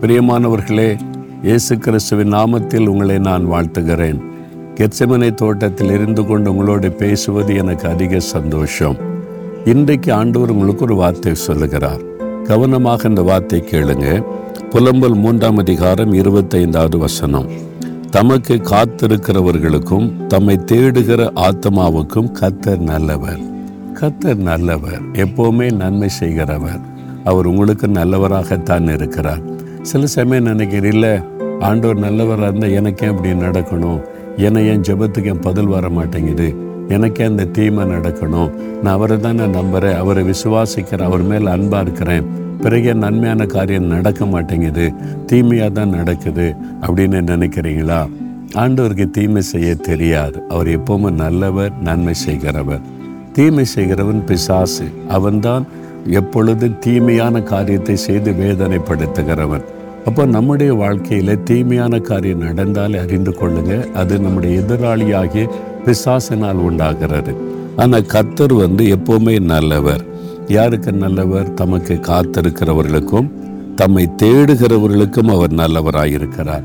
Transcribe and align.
பிரியமானவர்களே 0.00 0.98
இயேசு 1.42 1.78
கிறிஸ்துவின் 1.78 2.34
நாமத்தில் 2.34 2.86
உங்களை 2.86 3.18
நான் 3.18 3.50
வாழ்த்துகிறேன். 3.50 4.20
கெச்சமனை 4.74 5.34
தோட்டத்தில் 5.34 5.90
இருந்து 5.90 6.26
கொண்டு 6.26 6.50
உங்களோடு 6.50 6.92
பேசுவது 6.92 7.54
எனக்கு 7.54 7.88
அதிக 7.88 8.18
சந்தோஷம். 8.18 8.96
இன்றைக்கு 9.64 10.12
ஆண்டவர் 10.12 10.50
உங்களுக்கு 10.50 10.84
ஒரு 10.84 10.94
வார்த்தை 10.94 11.34
சொல்லுகிறார். 11.34 12.00
கவனமாக 12.44 13.08
இந்த 13.08 13.22
வார்த்தை 13.22 13.64
கேளுங்க. 13.70 14.24
புலம்பல் 14.70 15.14
மூன்றாம் 15.14 15.56
அதிகாரம் 15.56 16.12
இருபத்தைந்தாவது 16.12 16.98
வசனம். 16.98 17.46
தமக்கு 18.10 18.54
காத்திருக்கிறவர்களுக்கும் 18.54 20.26
தம்மை 20.26 20.56
தேடுகிற 20.56 21.50
ஆத்மாவுக்கும் 21.50 22.32
கத்தர் 22.40 22.78
நல்லவர். 22.78 23.40
கத்தர் 23.94 24.36
நல்லவர். 24.36 25.10
எப்போவுமே 25.12 25.72
நன்மை 25.72 26.08
செய்கிறவர். 26.08 26.80
அவர் 27.24 27.46
உங்களுக்கு 27.46 27.86
நல்லவராகத்தான் 27.86 28.92
இருக்கிறார். 28.92 29.56
சில 29.88 30.06
சமயம் 30.06 30.44
நினைக்கிறேன் 30.44 30.92
இல்லை 30.92 31.20
ஆண்டவர் 31.60 31.96
நல்லவராக 31.96 32.46
இருந்தால் 32.46 32.70
எனக்கே 32.70 33.06
அப்படி 33.06 33.32
நடக்கணும்? 33.32 34.00
என்னை 34.36 34.68
என் 34.68 34.80
ஜெபத்துக்கு 34.80 35.24
என் 35.24 35.40
பதில் 35.40 35.66
வர 35.66 35.88
மாட்டேங்குது? 35.88 36.54
எனக்கே 36.88 37.24
அந்த 37.24 37.44
தீமை 37.44 37.84
நடக்கணும்? 37.84 38.50
நான் 38.82 38.94
அவரை 38.94 39.16
தான் 39.16 39.34
நான் 39.34 39.50
நம்புகிறேன் 39.50 39.96
அவரை 39.96 40.24
விசுவாசிக்கிறேன். 40.24 41.02
அவர் 41.02 41.22
மேல் 41.22 41.46
அன்பாக 41.46 41.82
இருக்கிறேன். 41.82 42.26
பிறகு 42.60 42.84
என் 42.84 42.98
நன்மையான 42.98 43.46
காரியம் 43.46 43.84
நடக்க 43.84 44.26
மாட்டேங்குது. 44.26 44.92
தீமையாக 45.26 45.70
தான் 45.70 45.88
நடக்குது. 45.88 46.54
அப்படின்னு 46.80 47.20
நினைக்கிறீங்களா? 47.32 48.08
ஆண்டவருக்கு 48.54 49.10
தீமை 49.10 49.42
செய்ய 49.42 49.74
தெரியாது. 49.74 50.42
அவர் 50.48 50.66
எப்போவுமே 50.66 51.10
நல்லவர் 51.10 51.72
நன்மை 51.82 52.14
செய்கிறவர். 52.14 52.80
தீமை 53.32 53.64
செய்கிறவன் 53.64 54.24
பிசாசு. 54.24 54.84
அவன்தான் 55.08 55.66
எப்பொழுது 56.06 56.78
தீமையான 56.78 57.42
காரியத்தை 57.42 57.96
செய்து 57.96 58.30
வேதனைப்படுத்துகிறவன். 58.32 59.64
அப்போ 60.04 60.26
நம்முடைய 60.26 60.74
வாழ்க்கையில் 60.74 61.42
தீமையான 61.42 61.98
காரியம் 61.98 62.42
நடந்தாலே 62.42 62.98
அறிந்து 62.98 63.30
கொள்ளுங்க. 63.30 63.92
அது 63.92 64.20
நம்முடைய 64.20 64.60
எதிராளியாகிய 64.60 65.48
பிசாசினால் 65.84 66.52
உண்டாகிறது. 66.52 67.34
ஆனால் 67.76 68.00
கத்தர் 68.00 68.56
வந்து 68.56 68.84
எப்போவுமே 68.84 69.40
நல்லவர். 69.40 70.04
யாருக்கு 70.48 70.92
நல்லவர்? 70.92 71.54
தமக்கு 71.54 71.94
காத்திருக்கிறவர்களுக்கும் 71.94 73.30
தம்மை 73.76 74.10
தேடுகிறவர்களுக்கும் 74.22 75.30
அவர் 75.30 75.52
நல்லவராயிருக்கிறார். 75.52 76.62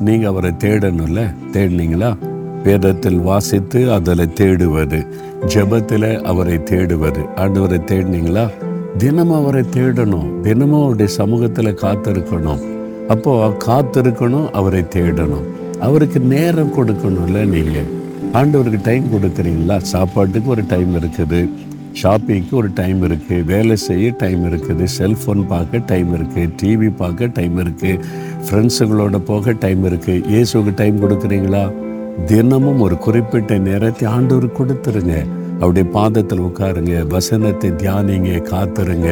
நீங்கள் 0.00 0.28
அவரை 0.28 0.50
தேடணும்ல? 0.50 1.34
தேடினீங்களா? 1.52 2.16
வேதத்தில் 2.64 3.18
வாசித்து 3.18 3.92
அதில் 3.92 4.28
தேடுவது. 4.40 5.06
ஜெபத்தில் 5.46 6.22
அவரை 6.22 6.54
தேடுவது. 6.54 7.24
ஆண்டவரை 7.36 7.80
தேடினீங்களா? 7.86 8.50
தினமும் 8.98 9.38
அவரை 9.42 9.62
தேடணும். 9.76 10.40
தினமும் 10.42 10.82
அவருடைய 10.82 11.12
சமூகத்தில் 11.12 11.78
காத்திருக்கணும். 11.82 12.60
அப்போ 13.08 13.48
காத்திருக்கணும் 13.66 14.50
அவரை 14.50 14.82
தேடணும். 14.82 15.46
அவருக்கு 15.80 16.20
நேரம் 16.20 16.74
கொடுக்கணும்ல 16.76 17.44
நீங்கள்? 17.44 17.88
ஆண்டவருக்கு 18.32 18.80
டைம் 18.82 19.04
கொடுக்குறீங்களா? 19.14 19.76
சாப்பாட்டுக்கு 19.76 20.50
ஒரு 20.50 20.64
டைம் 20.66 20.92
இருக்குது. 21.00 21.48
ஷாப்பிங்க்கு 22.00 22.52
ஒரு 22.52 22.72
டைம் 22.72 23.02
இருக்குது 23.08 23.44
வேலை 23.44 23.76
செய்ய 23.76 24.12
டைம் 24.18 24.42
இருக்குது. 24.50 24.84
செல்ஃபோன் 24.98 25.46
பார்க்க 25.46 25.78
டைம் 25.78 26.14
இருக்குது 26.18 26.52
டிவி 26.62 26.90
பார்க்க 26.90 27.26
டைம் 27.26 27.58
இருக்குது 27.58 28.00
ஃப்ரெண்ட்ஸுங்களோட 28.46 29.18
போக 29.18 29.52
டைம் 29.52 29.84
இருக்குது 29.90 30.22
இயேசுக்கு 30.32 30.74
டைம் 30.74 31.02
கொடுக்குறீங்களா? 31.02 31.72
தினமும் 32.26 32.80
ஒரு 32.80 32.98
குறிப்பிட்ட 32.98 33.58
நேரத்தை 33.58 34.08
ஆண்டவருக்கு 34.08 34.58
கொடுத்துருங்க. 34.60 35.26
அவருடைய 35.60 35.86
பாதத்தில் 35.96 36.46
உட்காருங்க 36.48 36.94
வசனத்தை 37.14 37.70
தியானிங்க 37.82 38.30
காத்துருங்க. 38.52 39.08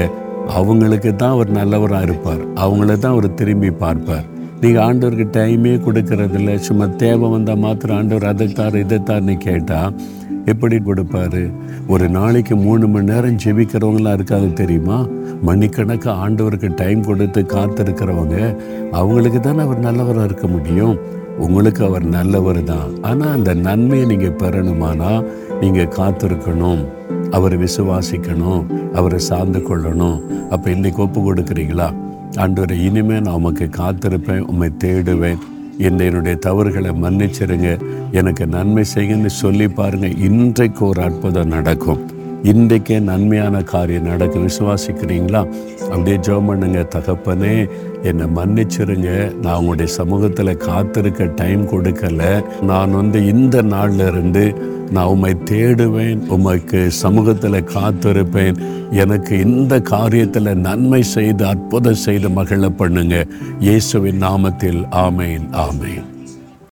அவங்களுக்கு 0.59 1.11
தான் 1.17 1.35
அவர் 1.37 1.51
நல்லவராக 1.59 2.07
இருப்பார். 2.09 2.43
அவங்கள 2.65 2.93
தான் 2.99 3.15
அவர் 3.17 3.37
திரும்பி 3.41 3.71
பார்ப்பார். 3.83 4.27
நீங்கள் 4.63 4.85
ஆண்டவருக்கு 4.85 5.27
டைமே 5.37 5.73
கொடுக்கறதில்ல. 5.87 6.55
சும்மா 6.69 6.87
தேவை 7.03 7.27
வந்தால் 7.35 7.61
மாத்திரம் 7.65 7.99
ஆண்டவர் 7.99 8.31
அதைத்தார் 8.31 8.79
இதைத்தார்னு 8.85 9.37
கேட்டால் 9.47 9.93
எப்படி 10.53 10.77
கொடுப்பாரு? 10.87 11.43
ஒரு 11.93 12.05
நாளைக்கு 12.17 12.55
மூணு 12.57 12.85
மணி 12.89 13.09
நேரம் 13.13 13.39
ஜெபிக்கிறவங்களாம் 13.45 14.17
இருக்காது 14.19 14.49
தெரியுமா? 14.61 14.99
மணிக்கணக்காக 15.49 16.17
ஆண்டவருக்கு 16.25 16.69
டைம் 16.83 17.01
கொடுத்து 17.09 17.41
காத்திருக்கிறவங்க 17.55 18.37
அவங்களுக்கு 19.01 19.41
தானே 19.41 19.63
அவர் 19.67 19.87
நல்லவராக 19.89 20.29
இருக்க 20.31 20.47
முடியும். 20.57 20.97
உங்களுக்கு 21.47 21.83
அவர் 21.89 22.05
நல்லவர் 22.17 22.63
தான். 22.71 22.89
ஆனால் 23.09 23.35
அந்த 23.37 23.51
நன்மையை 23.67 24.07
நீங்கள் 24.13 24.39
பெறணுமானா 24.43 25.13
நீங்கள் 25.61 25.93
காத்திருக்கணும். 25.97 26.87
அவரை 27.31 27.59
விசுவாசிக்கணும். 27.59 28.91
அவரை 28.93 29.19
சார்ந்து 29.19 29.59
கொள்ளணும். 29.59 30.49
அப்போ 30.49 30.71
இன்னைக்கு 30.71 31.03
ஒப்பு 31.03 31.35
கொடுக்குறீங்களா? 31.35 31.95
அன்று 32.37 32.85
இனிமேல் 32.85 33.21
நான் 33.21 33.35
உமக்கு 33.35 33.69
காத்திருப்பேன். 33.77 34.39
உண்மை 34.39 34.71
தேடுவேன். 34.85 35.39
என்னை 35.79 36.07
என்னுடைய 36.07 36.37
தவறுகளை 36.37 36.91
மன்னிச்சிருங்க. 36.91 37.81
எனக்கு 38.13 38.47
நன்மை 38.47 38.85
செய்யுன்னு 38.95 39.27
சொல்லி 39.27 39.69
பாருங்கள் 39.69 40.17
இன்றைக்கு 40.17 40.87
ஒரு 40.87 41.03
அற்புதம் 41.03 41.49
நடக்கும். 41.49 42.17
இன்றைக்கே 42.43 43.01
நன்மையான 43.01 43.63
காரியம் 43.63 44.03
நடக்க 44.03 44.39
விசுவாசிக்கிறீங்களா? 44.39 45.49
அப்படியே 45.91 46.17
ஜெபம் 46.17 46.47
பண்ணுங்க. 46.47 46.89
தகப்பனே 46.97 47.69
என்னை 48.03 48.27
மன்னிச்சிருங்க. 48.27 49.35
நான் 49.43 49.55
உங்களுடைய 49.55 49.93
சமூகத்தில் 49.93 50.57
காத்திருக்க 50.57 51.31
டைம் 51.37 51.69
கொடுக்கல. 51.69 52.45
நான் 52.63 52.95
வந்து 52.95 53.27
இந்த 53.27 53.63
நாள்ல 53.63 54.09
இருந்து 54.09 54.77
நான் 54.91 55.07
உம்மை 55.07 55.35
தேடுவேன் 55.45 56.29
உமக்கு 56.29 56.91
சமூகத்தில் 56.91 57.65
காத்திருப்பேன். 57.75 58.59
எனக்கு 58.91 59.39
இந்த 59.39 59.79
காரியத்தில் 59.79 60.55
நன்மை 60.55 61.03
செய்து 61.03 61.47
அற்புதம் 61.47 62.03
செய்து 62.07 62.29
மகிழ 62.29 62.69
பண்ணுங்க. 62.69 63.27
இயேசுவின் 63.61 64.23
நாமத்தில் 64.23 64.81
ஆமேன் 64.91 65.49
ஆமேன். 65.53 66.07